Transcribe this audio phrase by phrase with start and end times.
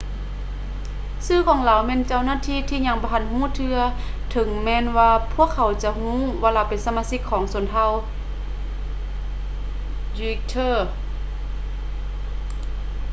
[1.25, 3.77] ຊື່ຂອງລາວແມ່ນເຈົ້າໜ້າທີ່ຍັງບໍ່ທັນຮູ້ເທື່ອ
[4.31, 7.87] ເຖິງແມ່ນວ່າພວກເຂົາຈະຮູ້ວ່າລາວເປັນສະມາຊິກຂອງຊົນເຜົ່າ
[10.17, 10.79] uighur